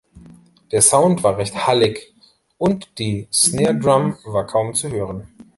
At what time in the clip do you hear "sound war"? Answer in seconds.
0.81-1.37